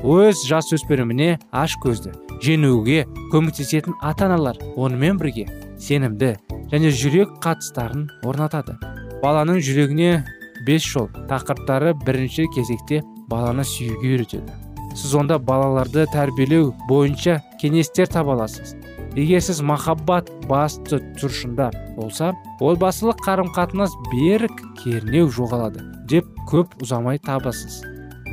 Өз 0.03 0.43
жасөспіріміне 0.49 1.37
аш 1.55 1.77
көзді 1.83 2.11
жеңуге 2.43 3.05
көмектесетін 3.31 3.95
ата 4.03 4.27
аналар 4.27 4.59
онымен 4.75 5.17
бірге 5.21 5.47
сенімді 5.79 6.35
және 6.73 6.91
жүрек 6.91 7.37
қатыстарын 7.43 8.09
орнатады. 8.27 8.75
Баланың 9.23 9.61
жүрегіне 9.63 10.23
бес 10.67 10.85
жол 10.85 11.09
тақырыптары 11.31 11.95
бірінші 12.05 12.49
кезекте 12.55 13.01
баланы 13.31 13.63
сүюге 13.63 14.13
үйретеді. 14.13 14.59
Сіз 14.93 15.15
онда 15.17 15.39
балаларды 15.39 16.05
тәрбиелеу 16.13 16.73
бойынша 16.89 17.39
кеңестер 17.61 18.11
таба 18.11 18.35
аласыз. 18.35 18.75
Егер 19.15 19.41
сіз 19.45 19.61
махаббат 19.65 20.29
басты 20.49 20.99
тұршында 21.19 21.69
болса 21.97 22.31
отбасылық 22.63 23.19
қарым 23.25 23.51
қатынас 23.55 23.93
берік 24.11 24.55
кернеу 24.81 25.29
жоғалады 25.33 25.83
деп 26.09 26.29
көп 26.49 26.73
ұзамай 26.81 27.19
табасыз. 27.23 27.81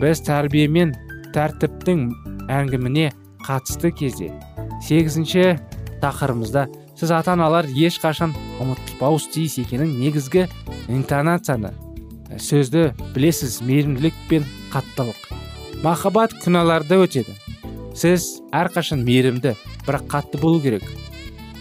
Біз 0.00 0.22
тәрбие 0.24 0.66
мен 0.72 0.94
тәртіптің 1.34 2.06
әңгіміне 2.50 3.10
қатысты 3.44 3.92
кезде 3.96 4.32
сегізінші 4.86 5.58
тақырыбымызда 6.00 6.66
сіз 6.96 7.12
ата 7.16 7.34
аналар 7.36 7.68
ешқашан 7.68 8.32
ұмытпауыз 8.62 9.28
тиіс 9.34 9.58
екенін 9.62 9.92
негізгі 10.00 10.46
интонацияны 10.88 11.74
сөзді 12.38 12.90
білесіз 13.14 13.60
мейірімділік 13.66 14.16
пен 14.30 14.44
қаттылық. 14.72 15.18
Махаббат 15.82 16.34
күнәларды 16.44 17.00
өтеді. 17.02 17.34
Сіз 18.00 18.38
әрқашан 18.56 19.02
мейірімді 19.04 19.52
бірақ 19.84 20.06
қатты 20.08 20.40
болу 20.40 20.60
керек. 20.62 20.86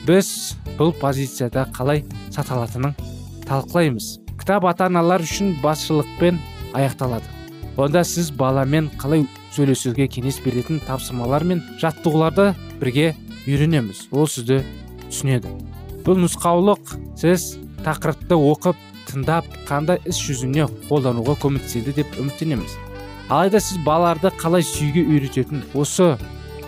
Біз 0.08 0.56
бұл 0.78 0.94
позицияда 0.96 1.66
қалай 1.76 2.06
саталатынын 2.32 2.96
талқылаймыз. 3.44 4.08
Кітап 4.40 4.70
ата 4.70 4.88
аналар 4.88 5.26
үшін 5.26 5.58
басшылықпен 5.64 6.40
аяқталады. 6.72 7.28
Онда 7.76 8.06
сіз 8.08 8.32
баламен 8.32 8.88
қалай 9.02 9.26
сөйлесуге 9.52 10.08
кеңес 10.08 10.40
беретін 10.46 10.80
тапсырмалар 10.88 11.44
мен 11.44 11.64
жаттығуларды 11.82 12.54
бірге 12.80 13.14
үйренеміз. 13.44 14.08
Ол 14.12 14.28
сізді 14.32 14.62
түсінеді. 15.10 15.52
Бұл 16.08 16.24
нұсқаулық 16.24 16.96
сіз 17.20 17.58
тақырыпты 17.84 18.40
оқып 18.40 18.80
тыңдап 19.10 19.48
қандай 19.68 20.00
іс 20.08 20.22
жүзіне 20.24 20.70
қолдануға 20.88 21.36
көмектеседі 21.44 22.00
деп 22.00 22.16
үміттенеміз. 22.22 22.78
Алайда 23.30 23.62
сіз 23.62 23.78
балаларды 23.86 24.32
қалай 24.42 24.66
сүюге 24.66 25.04
үйрететін 25.06 25.62
осы 25.78 26.16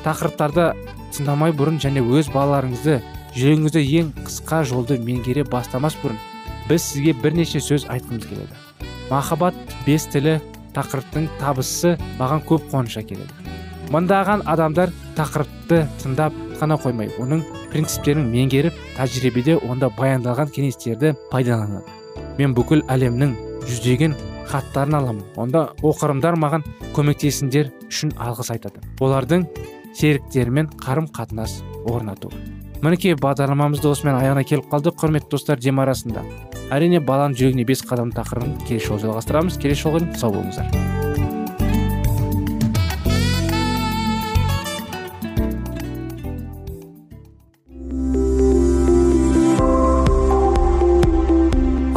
тақырыптарды 0.05 0.71
тыңдамай 1.15 1.55
бұрын 1.57 1.81
және 1.81 2.03
өз 2.05 2.29
балаларыңызды 2.33 2.99
жүрегіңізде 3.35 3.83
ең 3.99 4.13
қысқа 4.21 4.61
жолды 4.69 4.99
меңгере 5.01 5.43
бастамас 5.49 5.97
бұрын 6.03 6.21
біз 6.69 6.85
сізге 6.85 7.15
бірнеше 7.23 7.59
сөз 7.65 7.87
айтқымыз 7.89 8.27
келеді. 8.29 8.55
Махаббат 9.09 9.57
бес 9.87 10.05
тілі 10.13 10.37
тақырыптың 10.77 11.31
табысы 11.41 11.97
маған 12.19 12.45
көп 12.45 12.69
қуаныш 12.71 13.01
әкеледі 13.01 13.41
мыңдаған 13.91 14.45
адамдар 14.47 14.91
тақырыпты 15.17 15.81
тыңдап 15.99 16.35
қана 16.61 16.77
қоймай 16.79 17.09
оның 17.19 17.41
принциптерін 17.73 18.29
меңгеріп 18.31 18.77
тәжірибеде 18.95 19.57
онда 19.67 19.89
баяндалған 19.97 20.51
кеңестерді 20.55 21.11
пайдаланады. 21.31 21.83
Мен 22.37 22.55
бүкіл 22.55 22.85
әлемнің 22.93 23.33
жүздеген 23.67 24.15
хаттарын 24.49 24.95
аламын. 25.01 25.25
Онда 25.35 25.67
оқырымдар 25.83 26.37
маған 26.39 26.65
көмектесіңдер 26.95 27.71
үшін 27.89 28.15
алғыс 28.17 28.51
айтады. 28.55 28.81
Олардың 29.03 29.45
серіктерімен 29.97 30.71
қарым 30.81 31.11
қатынас 31.11 31.59
орнату. 31.85 32.31
Мінекей 32.81 33.13
бағдарламамыз 33.13 33.83
да 33.83 33.91
осымен 33.93 34.15
аяғына 34.17 34.41
келіп 34.47 34.71
қалды. 34.71 34.89
Құрметті 34.97 35.29
достар 35.35 35.59
дем 35.61 35.79
арасында. 35.83 36.23
Әрине 36.73 36.97
баланың 37.03 37.35
жүрегіне 37.37 37.65
бес 37.67 37.83
қадам 37.85 38.09
тақырыбын 38.15 38.57
келесі 38.65 38.87
жолы 38.87 39.05
жалғастырамыз. 39.05 39.59
Келесі 39.61 39.85
жолға 39.85 40.07
сау 40.17 40.33
болыңыздар. 40.33 40.71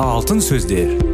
Алтын 0.05 0.41
сөздер. 0.43 1.14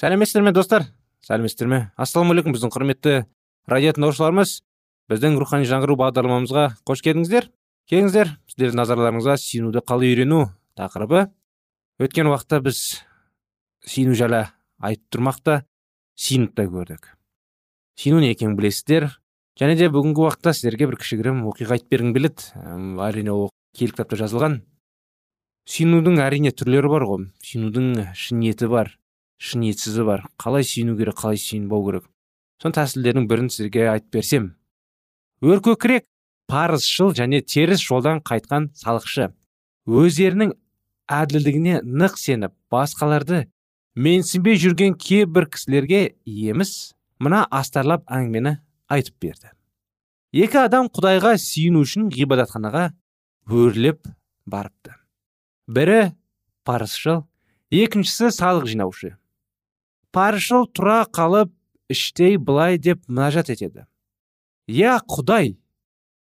Сәлеметсіздер 0.00 0.44
ме 0.46 0.52
достар. 0.56 0.86
Сәлеметсіздер 1.26 1.68
ме 1.68 1.78
ассалаумағалейкум 2.00 2.54
біздің 2.56 2.70
құрметті 2.72 3.14
радио 3.68 3.92
тыңдаушыларымыз 3.98 4.54
біздің 5.12 5.36
рухани 5.42 5.66
жаңғыру 5.68 5.98
бағдарламамызға 6.00 6.64
қош 6.88 7.02
келдіңіздер. 7.04 7.50
Келіңіздер. 7.90 8.30
Сіздердің 8.48 8.80
назарларыңызға 8.80 9.36
сүйінуді 9.42 9.82
қалай 9.84 10.14
үйрену 10.14 10.46
тақырыбы. 10.78 11.26
Өткен 12.00 12.30
уақытта 12.30 12.62
біз 12.64 12.78
сүйіну 13.84 14.14
жайлы 14.16 14.46
айтып 14.80 15.18
тұрмақта 15.18 15.56
сүйініп 16.16 16.54
та 16.56 16.68
көрдік. 16.70 17.10
Сүйіну 18.00 18.22
не 18.24 18.30
екенін 18.32 18.56
білесіздер. 18.56 19.10
Және 19.60 19.76
де 19.76 19.90
бүгінгі 19.92 20.24
уақытта 20.24 20.54
сіздерге 20.56 20.88
бір 20.88 21.00
кішігірім 21.02 21.42
оқиға 21.50 21.76
айтып 21.76 21.92
бергім 21.92 22.14
келеді. 22.16 22.46
Әрине 23.04 23.34
ол 23.34 23.50
киелі 23.76 23.92
кітапта 23.92 24.16
жазылған. 24.22 24.62
Сүйінудің 25.68 26.22
әрине 26.24 26.54
түрлері 26.56 26.88
бар 26.94 27.04
ғой. 27.10 27.28
Сүйінудің 27.44 28.14
шын 28.16 28.40
ниеті 28.40 28.70
бар. 28.70 28.94
Шын 29.40 29.64
бар. 30.04 30.26
Қалай 30.38 30.62
сүйіну 30.62 30.96
керек 30.98 31.16
қалай 31.16 31.40
сүйінбау 31.40 31.84
керек? 31.86 32.04
Соның 32.60 32.76
тәсілдерінің 32.76 33.26
бірін 33.26 33.48
сіздерге 33.48 33.88
айтып 33.88 34.12
берсем. 34.12 34.54
Өркөкірек 35.40 36.04
парызшыл 36.46 37.14
және 37.16 37.40
теріс 37.40 37.80
жолдан 37.80 38.20
қайтқан 38.20 38.68
салықшы. 38.76 39.30
Өздерінің 39.88 40.52
әділдігіне 41.08 41.80
нық 41.82 42.18
сеніп 42.20 42.52
басқаларды 42.70 43.46
менсінбей 43.96 44.58
жүрген 44.60 44.94
кейбір 45.00 45.48
кісілерге 45.48 46.02
еміс 46.26 46.92
мына 47.18 47.46
астарлап 47.50 48.04
әңгімені 48.12 48.58
айтып 48.92 49.16
берді. 49.24 49.54
Екі 50.36 50.60
адам 50.66 50.90
құдайға 50.92 51.34
сүйіну 51.40 51.82
үшін 51.86 52.10
ғибадатханаға 52.14 52.90
өрлеп 53.48 54.04
барыпты. 54.46 54.94
Бірі 55.66 56.12
парызшыл 56.68 57.24
екіншісі 57.70 58.30
салық 58.34 58.68
жинаушы. 58.70 59.16
Парызшыл 60.14 60.66
тұра 60.74 61.04
қалып 61.14 61.52
іштей 61.90 62.36
былай 62.38 62.78
деп 62.78 63.02
мұнажат 63.08 63.50
етеді. 63.52 63.86
Иә 64.70 64.98
құдай 65.10 65.56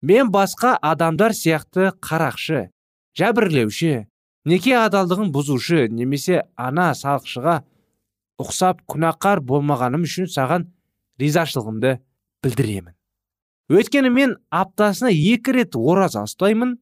мен 0.03 0.31
басқа 0.33 0.77
адамдар 0.81 1.35
сияқты 1.37 1.91
қарақшы 2.05 2.69
жәбірлеуші 3.19 4.07
неке 4.49 4.77
адалдығын 4.79 5.33
бұзушы 5.35 5.89
немесе 5.93 6.45
ана 6.57 6.93
салықшыға 6.97 7.59
ұқсап 8.41 8.85
күнәқар 8.89 9.43
болмағаным 9.45 10.07
үшін 10.07 10.31
саған 10.31 10.69
ризашылығымды 11.21 11.99
білдіремін. 12.45 12.95
Өйткені 13.69 14.11
мен 14.15 14.37
аптасына 14.55 15.11
екі 15.13 15.59
рет 15.59 15.77
ораза 15.77 16.23
ұстаймын 16.25 16.79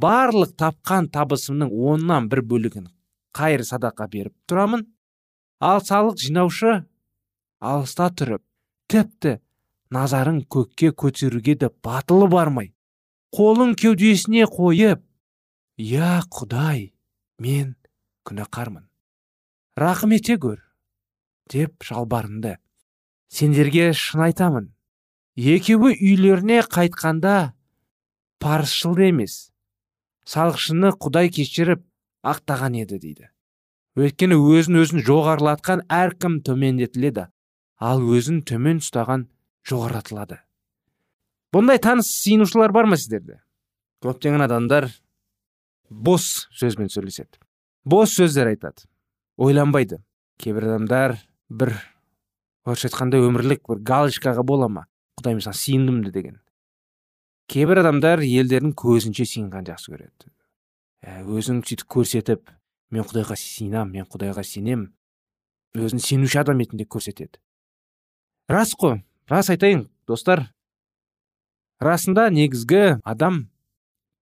барлық 0.00 0.54
тапқан 0.56 1.10
табысымның 1.12 1.72
оннан 1.72 2.30
бір 2.32 2.40
бөлігін 2.48 2.86
қайыр 3.36 3.66
садақа 3.68 4.06
беріп 4.08 4.32
тұрамын 4.48 4.86
ал 5.62 5.82
салық 5.86 6.18
жинаушы 6.22 6.74
алыста 7.62 8.08
тұрып 8.18 8.42
тіпті 8.90 9.36
назарын 9.94 10.42
көкке 10.56 10.90
көтеруге 10.90 11.54
де 11.60 11.70
батылы 11.84 12.28
бармай 12.32 12.72
қолын 13.36 13.76
кеудесіне 13.78 14.48
қойып 14.50 15.04
иә 15.78 16.10
құдай 16.26 16.90
мен 17.38 17.76
күнәқармын 18.28 18.88
рақым 19.78 20.18
ете 20.18 20.36
көр 20.36 20.60
деп 21.52 21.82
жалбарынды. 21.84 22.58
Сендерге 23.32 23.92
шын 23.96 24.26
айтамын 24.28 24.68
екеуі 25.36 25.94
үйлеріне 25.96 26.60
қайтқанда 26.68 27.52
парызшыл 28.42 28.98
емес 29.08 29.52
салықшыны 30.28 30.92
құдай 31.00 31.32
кешіріп 31.32 31.84
ақтаған 32.22 32.76
еді 32.82 32.98
дейді. 33.00 33.31
Өйткені 33.98 34.38
өзін 34.38 34.80
өзін 34.82 35.04
жоғарылатқан 35.06 35.84
әркім 35.92 36.40
төмендетіледі 36.46 37.28
ал 37.82 38.02
өзін 38.02 38.42
төмен 38.48 38.80
ұстаған 38.82 39.28
жоғарылатылады. 39.68 40.40
Бұндай 41.52 41.80
таныс 41.82 42.08
сиынушылар 42.22 42.72
бар 42.72 42.88
ма 42.88 42.96
сіздерде? 42.96 43.42
Көптеген 44.02 44.44
адамдар 44.46 44.88
бос 45.90 46.48
сөзбен 46.56 46.88
сөйлеседі 46.90 47.42
бос 47.84 48.14
сөздер 48.16 48.52
айтады 48.52 48.86
ойланбайды. 49.36 50.00
Кейбір 50.38 50.70
адамдар 50.70 51.16
бір 51.50 51.74
орысша 52.64 52.88
айтқанда 52.88 53.20
өмірлік 53.22 53.66
бір 53.68 53.82
галочкаға 53.82 54.44
бола 54.46 54.68
ма? 54.68 54.86
Құдай 55.18 55.36
мысалы 55.38 55.58
сиындым 55.58 56.02
деген. 56.10 56.40
Кейбір 57.50 57.82
адамдар 57.82 58.22
елдердің 58.24 58.74
көзінше 58.78 59.26
сиынғанды 59.28 59.74
жақсы 59.74 59.92
көреді. 59.92 60.30
Ә, 61.02 61.22
өзін 61.26 61.62
сөйтіп 61.66 61.88
көрсетіп 61.90 62.52
мен 62.92 63.06
құдайға 63.08 63.36
сиынам 63.40 63.92
мен 63.94 64.04
құдайға 64.06 64.44
сенем 64.44 64.90
өзін 65.74 66.02
сенуші 66.04 66.42
адам 66.42 66.60
ретінде 66.60 66.84
көрсетеді. 66.84 67.40
Рас 68.48 68.74
қой 68.76 69.00
рас 69.30 69.48
айтайын 69.50 69.86
достар. 70.06 70.50
Расында 71.80 72.28
негізгі 72.30 73.00
адам 73.02 73.46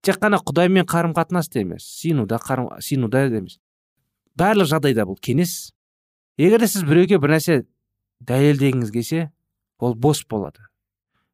тек 0.06 0.20
қана 0.22 0.38
құдаймен 0.38 0.87
қарым 0.88 1.12
қатынаста 1.16 1.61
емес 1.61 1.85
сиынуда 1.98 2.38
қарым 2.40 2.70
сиынуда 2.80 3.26
емес. 3.26 3.59
Барлық 4.38 4.70
жағдайда 4.70 5.04
бұл 5.09 5.18
кеңес. 5.18 5.74
Егер 6.38 6.62
де 6.62 6.70
сіз 6.70 6.87
біреуге 6.87 7.18
бір 7.20 7.35
нәрсе 7.35 7.64
дәлелдегіңіз 8.24 8.94
келсе 8.94 9.26
ол 9.78 9.94
бос 9.94 10.22
болады. 10.24 10.62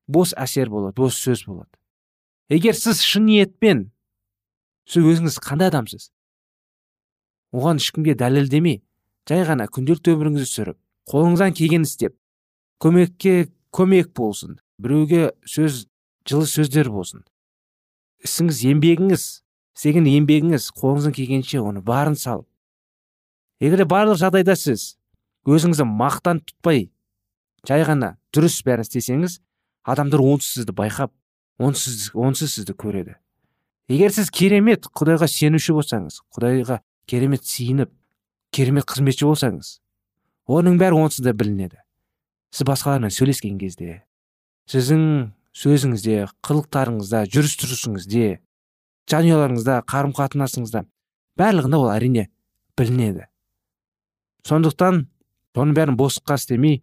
Бос 0.09 0.33
әсер 0.35 0.72
болады 0.72 0.96
бос 0.96 1.20
сөз 1.20 1.44
болады. 1.46 1.70
Егер 2.49 2.75
сіз 2.75 3.05
шын 3.05 3.29
ниетпен 3.29 3.90
сіз 4.88 5.05
өзіңіз 5.05 5.38
қандай 5.44 5.68
адамсыз? 5.70 6.11
Оған 7.57 7.81
ешкімге 7.81 8.14
дәлелдемей 8.21 8.83
жай 9.29 9.42
ғана 9.49 9.66
күнделікті 9.73 10.14
өміріңізді 10.14 10.49
сүріп 10.53 10.79
қолыңыздан 11.11 11.57
келгенін 11.57 11.88
істеп 11.88 12.16
көмекке 12.83 13.49
көмек 13.75 14.12
болсын 14.16 14.59
біреуге 14.79 15.31
сөз 15.49 15.87
жылы 16.27 16.47
сөздер 16.51 16.90
болсын. 16.90 17.23
Ісіңіз 18.27 18.62
еңбегіңіз 18.73 19.25
істеген 19.77 20.09
еңбегіңіз 20.11 20.71
қолыңыздан 20.77 21.14
келгенше 21.16 21.61
оны 21.62 21.83
барын 21.85 22.16
салып. 22.19 22.49
Егер 23.61 23.87
барлық 23.88 24.19
жағдайда 24.21 24.57
сіз 24.59 24.97
өзіңізді 25.47 25.87
мақтан 25.88 26.42
тұтпай 26.42 26.88
жай 27.69 27.85
ғана 27.87 28.16
дұрыс 28.35 28.59
бәрін 28.66 28.87
істесеңіз 28.87 29.38
адамдар 29.87 30.21
онсыз 30.25 30.59
сізді 30.59 30.75
байқап 30.77 31.12
онсыз, 31.62 32.11
онсыз 32.12 32.57
сізді 32.59 32.75
көреді. 32.77 33.16
Егер 33.88 34.12
сіз 34.12 34.33
керемет 34.35 34.88
құдайға 34.90 35.29
сенуші 35.31 35.77
болсаңыз 35.77 36.21
құдайға 36.35 36.81
керемет 37.07 37.45
сиініп 37.47 37.92
керемет 38.55 38.87
қызметші 38.88 39.29
болсаңыз 39.29 39.77
оның 40.47 40.79
бәрі 40.79 41.01
онсыз 41.03 41.25
да 41.27 41.33
білінеді. 41.35 41.79
Сіз 42.55 42.66
басқалармен 42.66 43.12
сөйлескен 43.12 43.59
кезде 43.59 44.03
сіздің 44.71 45.33
сөзіңізде 45.57 46.27
қылықтарыңызда 46.47 47.25
жүріс 47.33 47.57
тұрысыңызде 47.62 48.27
жанұяларыңызда 49.11 49.81
қарым 49.90 50.14
қатынасыңызда 50.16 50.85
барлығында 51.38 51.81
ол 51.83 51.90
әрине 51.92 52.27
білінеді. 52.79 53.27
Сондықтан 54.47 55.05
оның 55.57 55.77
бәрін 55.77 55.99
босқа 55.99 56.38
істемей 56.38 56.81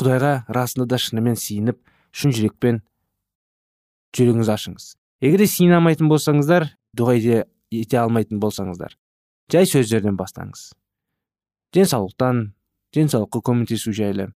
құдайға 0.00 0.46
расында 0.52 0.86
да 0.92 1.00
шынымен 1.00 1.38
сиініп 1.40 1.80
шын 2.12 2.34
жүрекпен 2.36 2.82
жүрегіңізді 4.16 4.54
ашыңыз. 4.54 4.92
Егер 5.20 5.42
де 5.42 5.50
сиіне 5.50 5.78
алмайтын 5.78 6.10
болсаңыздар 6.10 6.70
дұға 6.96 7.44
ете 7.72 8.00
алмайтын 8.00 8.40
болсаңыздар 8.40 8.96
жай 9.52 9.66
сөздерден 9.66 10.16
бастаңыз. 10.18 10.72
Денсаулықтан 11.74 12.52
денсаулыққа 12.94 13.42
көмектесу 13.46 13.92
жайлы 13.96 14.30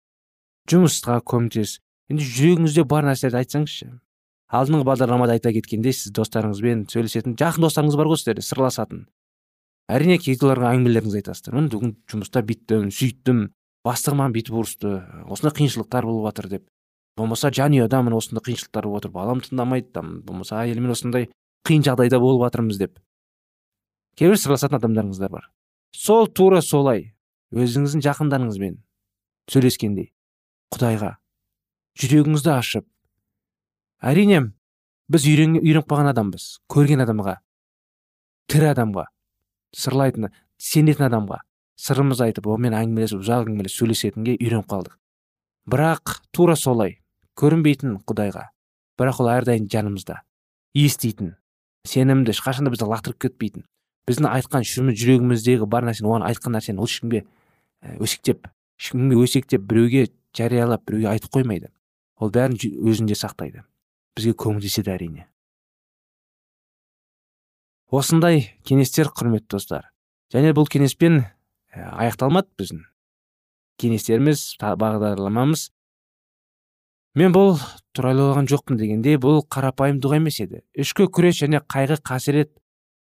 жұмысқа 0.70 1.20
көмектес. 1.26 1.78
Енді 2.10 2.26
жүрегіңізде 2.26 2.84
бар 2.90 3.06
нәрселерді 3.06 3.40
айтсаңызшы. 3.40 3.88
Алдыңғы 4.50 4.86
бағдарламада 4.86 5.36
айта 5.36 5.52
кеткендей 5.54 5.94
сіз 5.94 6.12
достарыңызбен 6.14 6.84
сөйлесетін 6.90 7.36
жақын 7.38 7.66
достарыңыз 7.66 7.96
бар 7.98 8.10
ғой 8.10 8.18
сіздерде 8.18 8.42
сырласатын. 8.42 9.04
Әрине 9.90 10.18
кейде 10.18 10.46
оларға 10.46 10.72
әңгімелеріңізді 10.74 11.20
айтасыздар. 11.22 11.54
Міне 11.54 11.70
бүгін 11.70 11.94
жұмыста 12.10 12.42
бүйттім 12.46 12.90
сөйттім 12.94 13.44
бастығым 13.86 14.20
маған 14.22 14.34
бүйтіп 14.36 14.58
ұрысты 14.58 14.94
осындай 15.30 15.54
қиыншылықтар 15.60 16.06
болып 16.06 16.26
жатыр 16.30 16.50
деп. 16.50 16.66
Болмаса 17.18 17.50
жанұяда 17.54 18.02
міне 18.06 18.18
осындай 18.18 18.44
қиыншылықтар 18.50 18.86
болып 18.90 19.04
жатыр 19.04 19.14
балам 19.14 19.42
тыңдамайды 19.46 19.92
там. 19.94 20.20
Болмаса 20.26 20.64
әйеліммен 20.64 20.94
осындай 20.94 21.30
қиын 21.66 21.86
жағдайда 21.86 22.18
болып 22.22 22.46
жатырмыз 22.46 22.78
деп. 22.82 22.98
Кейбір 24.20 24.36
сырласатын 24.36 24.76
адамдарыңыздар 24.76 25.32
бар. 25.32 25.48
Сол 25.96 26.28
тура 26.28 26.60
солай. 26.60 27.14
Өзіңіздің 27.56 28.02
жақындарыңызбен 28.04 28.76
сөйлескендей. 29.50 30.10
Құдайға. 30.70 31.14
Жүрегіңізді 31.98 32.52
ашып. 32.52 32.84
Әрине 34.04 34.42
біз 35.10 35.24
үйреніп 35.26 35.88
қалған 35.88 36.12
адамбыз. 36.12 36.60
Көрген 36.70 37.02
адамға. 37.06 37.40
Тірі 38.52 38.70
адамға. 38.74 39.06
Сырлайтын 39.74 40.28
сенетін 40.60 41.08
адамға. 41.08 41.40
Сырымыз 41.80 42.20
айтып 42.20 42.46
онымен 42.52 42.76
әңгімелесіп 42.76 43.24
ұзақ 43.24 43.48
әңгімелесіп 43.48 43.80
сөйлесетінге 43.80 44.36
үйреніп 44.36 44.68
қалдық. 44.70 44.94
Бірақ 45.64 46.20
тура 46.30 46.56
солай. 46.60 46.98
Көрінбейтін 47.40 47.98
құдайға. 48.04 48.50
Бірақ 49.00 49.22
ол 49.24 49.32
әрдайым 49.32 49.66
жанымызда. 49.72 50.20
Еститін. 50.76 51.34
Сенімді 51.88 52.34
ешқашан 52.34 52.68
да 52.68 52.74
бізді 52.74 52.90
лақтырып 52.90 53.22
кетпейтін. 53.24 53.64
Біздің 54.08 54.30
айтқан 54.30 54.64
жүрегіміздегі 54.64 55.68
бар 55.70 55.84
нәрсені 55.88 56.08
оған 56.08 56.24
айтқан 56.28 56.56
нәрсені 56.56 56.80
ол 56.80 56.88
ешкімге 56.88 57.24
өсектеп 58.00 58.48
ешкімге 58.80 59.18
өсектеп 59.20 59.66
біреуге 59.68 60.06
жариялап 60.36 60.84
біреуге 60.86 61.10
айтып 61.12 61.34
қоймайды. 61.34 61.70
Ол 62.20 62.30
бәрін 62.32 62.56
өзінде 62.56 63.16
сақтайды. 63.16 63.64
Бізге 64.16 64.34
көмектеседі 64.36 64.92
әрине. 64.94 65.26
Осындай 67.90 68.44
кеңестер 68.64 69.10
құрметті 69.10 69.56
достар. 69.56 69.90
Және 70.32 70.54
бұл 70.54 70.68
кеңеспен 70.70 71.24
аяқталмады 71.74 72.48
біздің 72.60 72.84
кеңестеріміз 73.80 74.44
бағдарламамыз. 74.60 75.70
Мен 77.18 77.34
бұл 77.34 77.56
туралы 77.96 78.28
ойлаған 78.28 78.48
жоқпын 78.52 78.78
дегенде 78.78 79.16
бұл 79.18 79.40
қарапайым 79.50 79.98
дұға 80.02 80.20
емес 80.20 80.38
еді. 80.44 80.60
Ішкі 80.78 81.08
күрес 81.10 81.40
және 81.42 81.62
қайғы 81.66 81.98
қасірет 82.06 82.52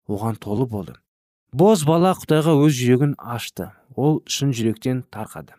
оған 0.08 0.38
толы 0.40 0.68
болды. 0.68 0.96
Боз 1.54 1.84
бала 1.86 2.14
құдайға 2.18 2.56
өз 2.66 2.74
жүрегін 2.74 3.14
ашты. 3.18 3.72
Ол 3.96 4.22
шын 4.26 4.54
жүректен 4.58 5.04
тарқады. 5.14 5.54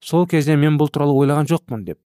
Сол 0.00 0.28
кезде 0.28 0.56
мен 0.56 0.78
бұл 0.78 0.92
туралы 0.92 1.16
ойлаған 1.18 1.48
жоқпын 1.50 1.84
деп. 1.88 1.98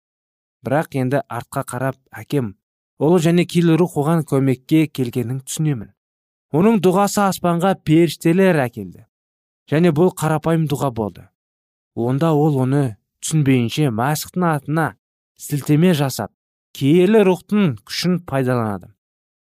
Бірақ 0.64 0.96
енді 0.96 1.22
артқа 1.28 1.66
қарап 1.68 1.98
әкем 2.12 2.56
ұлы 3.04 3.20
және 3.22 3.46
киелі 3.46 3.76
рух 3.78 3.98
оған 4.00 4.24
көмекке 4.26 4.88
келгенін 4.88 5.42
түсінемін. 5.46 5.92
Оның 6.56 6.80
дұғасы 6.82 7.22
аспанға 7.28 7.76
періштелер 7.86 8.58
әкелді. 8.64 9.04
Және 9.70 9.92
бұл 9.92 10.14
қарапайым 10.16 10.66
дұға 10.72 10.94
болды. 10.96 11.28
Онда 11.94 12.32
ол 12.34 12.58
оны 12.64 12.98
түсінбейінше 13.22 13.92
мәсіхтің 13.92 14.48
атына 14.54 14.88
сілтеме 15.38 15.94
жасап 15.98 16.32
киелі 16.78 17.24
рухтың 17.28 17.76
күшін 17.86 18.22
пайдаланады. 18.30 18.94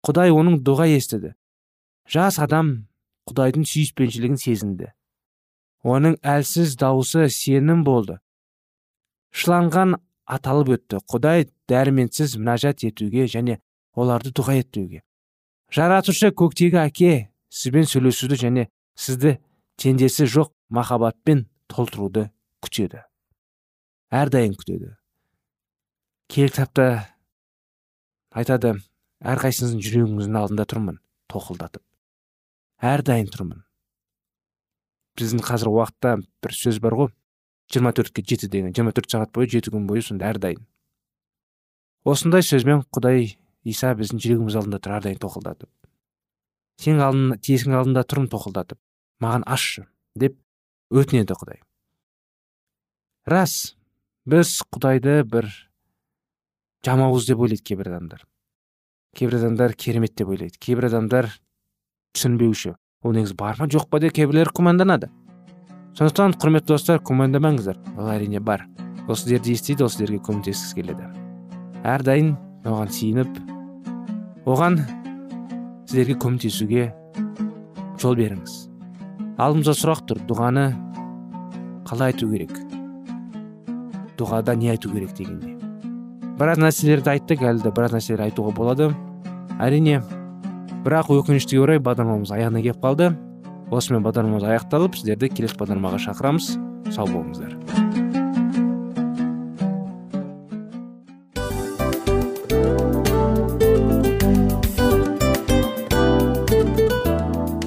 Құдай 0.05 0.33
оның 0.33 0.59
дұға 0.65 0.89
естіді. 0.97 1.33
Жас 2.11 2.39
адам 2.43 2.87
құдайдың 3.29 3.65
сүйіспеншілігін 3.67 4.39
сезінді. 4.41 4.91
Оның 5.83 6.17
әлсіз 6.23 6.77
дауысы 6.79 7.27
сенім 7.31 7.83
болды. 7.87 8.19
Шыланған 9.31 9.97
аталып 10.25 10.77
өтті. 10.77 11.03
Құдай 11.07 11.49
дәрменсіз 11.69 12.37
мінәжат 12.39 12.87
етуге 12.87 13.27
және 13.31 13.59
оларды 13.95 14.33
дұға 14.35 14.57
етуге 14.63 15.03
жаратушы 15.73 16.31
көктегі 16.31 16.79
әке 16.81 17.11
сізбен 17.51 17.87
сөйлесуді 17.87 18.39
және 18.39 18.67
сізді 18.97 19.37
теңдесі 19.81 20.27
жоқ 20.31 20.53
махаббатпен 20.69 21.45
толтыруды 21.71 22.29
күтеді. 22.63 23.03
Әрдайым 24.11 24.55
күтеді. 24.55 24.95
Киелі 26.31 26.53
кітапта 26.53 26.87
айтады 28.31 28.77
әрқайсыңыздың 29.19 29.83
жүрегіңіздің 29.83 30.39
алдында 30.39 30.67
тұрмын 30.67 31.01
тоқылдатып. 31.31 31.83
Әрдайым 32.77 33.29
тұрмын. 33.33 33.63
Біздің 35.17 35.41
қазір 35.45 35.71
уақытта 35.71 36.17
бір 36.43 36.53
сөз 36.53 36.79
бар 36.81 36.93
ғой. 36.93 37.13
жиырма 37.67 37.91
төртке 37.91 38.23
жеті 38.23 38.47
деген 38.47 38.73
жиырма 38.73 38.93
төрт 38.95 39.11
сағат 39.11 39.33
бойы 39.35 39.49
жеті 39.51 39.73
күн 39.73 39.87
бойы 39.89 40.01
сонда 40.01 40.29
әрдайым. 40.29 40.61
Осындай 42.05 42.45
сөзбен 42.45 42.85
құдай 42.95 43.35
иса 43.67 43.91
біздің 43.97 44.21
жүрегіміз 44.23 44.55
алдында 44.55 44.79
тұр 44.79 44.93
әрдайым 44.99 45.19
тоқылдатып. 45.19 45.69
Сенің 46.79 47.01
алдың 47.03 47.41
тесігің 47.43 47.75
алдында 47.75 48.03
тұрмын 48.07 48.29
тоқылдатып. 48.31 48.79
Маған 49.19 49.43
ашшы 49.49 49.87
деп 50.15 50.37
өтінеді 50.93 51.35
құдай. 51.35 51.59
Рас 53.27 53.75
біз 54.23 54.61
құдайды 54.71 55.23
бір 55.27 55.49
жамауыз 56.85 57.27
деп 57.27 57.41
ойлайды 57.43 57.65
кейбір 57.67 57.91
адамдар. 57.91 58.23
Кейбір 59.17 59.41
адамдар 59.41 59.73
керемет 59.73 60.15
деп 60.15 60.29
ойлайды. 60.29 60.55
Кейбір 60.61 60.87
адамдар 60.87 61.33
ол 63.05 63.13
негізі 63.13 63.37
бар 63.37 63.59
ма 63.59 63.67
жоқ 63.69 63.87
па 63.91 63.99
деп 64.01 64.15
кейбіреулер 64.17 64.49
күмәнданады 64.57 65.09
сондықтан 65.97 66.35
құрметті 66.41 66.73
достар 66.73 66.99
күмәндамаңыздар 67.05 67.77
ол 67.95 68.09
әрине 68.11 68.41
бар 68.41 68.65
ол 69.07 69.15
сіздерді 69.15 69.53
естиді 69.53 69.85
ол 69.85 69.91
сіздерге 69.93 70.19
көмектескісі 70.25 70.79
келеді 70.81 71.07
әрдайым 71.87 72.33
оған 72.65 72.91
сиініп 72.91 73.37
оған 74.49 74.79
сіздерге 75.87 76.17
көмектесуге 76.25 76.89
жол 78.01 78.17
беріңіз 78.19 78.57
алдымызда 79.37 79.77
сұрақ 79.77 80.03
тұр 80.09 80.21
дұғаны 80.29 80.67
қалай 81.87 82.11
айту 82.11 82.29
керек 82.33 82.57
дұғада 84.17 84.57
не 84.57 84.73
айту 84.73 84.91
керек 84.91 85.13
дегенде 85.17 85.53
біраз 86.37 86.61
нәрселерді 86.61 87.13
айттық 87.15 87.45
әлі 87.51 87.63
де 87.63 87.73
біраз 87.73 87.93
нәрселер 87.97 88.27
айтуға 88.27 88.53
болады 88.57 88.91
әрине 89.61 90.01
бірақ 90.87 91.09
өкінішке 91.11 91.57
орай 91.59 91.81
бағдарламамыз 91.83 92.31
аяғына 92.31 92.61
келіп 92.63 92.79
қалды. 92.79 93.09
Осымен 93.75 94.05
бағдарламамыз 94.05 94.45
аяқталып 94.47 94.95
сіздерді 94.95 95.27
келесі 95.35 95.57
бағдарламаға 95.59 95.99
шақырамыз. 96.05 96.53
Сау 96.95 97.09
болыңыздар. 97.11 97.57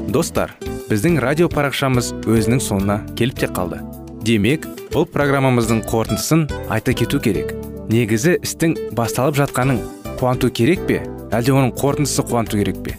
Достар 0.08 0.56
біздің 0.88 1.20
радио 1.20 1.50
парақшамыз 1.52 2.14
өзінің 2.24 2.64
соңына 2.64 3.02
келіп 3.20 3.44
те 3.44 3.52
қалды. 3.52 3.82
Демек 4.24 4.64
бұл 4.94 5.04
программамыздың 5.12 5.84
қорытындысын 5.92 6.48
айта 6.72 6.96
кету 6.96 7.20
керек. 7.20 7.52
Негізі 7.92 8.38
істің 8.40 8.78
басталып 8.96 9.36
жатқанын 9.44 9.84
қуанту 10.16 10.48
керек 10.48 10.88
пе? 10.88 11.02
Әлде 11.30 11.54
оның 11.54 11.76
қорытындысы 11.78 12.24
қуанту 12.26 12.58
керек 12.58 12.82
пе? 12.82 12.98